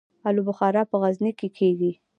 الو 0.27 0.41
بخارا 0.49 0.81
په 0.91 0.95
غزني 1.01 1.31
کې 1.39 1.47
کیږي 1.57 1.91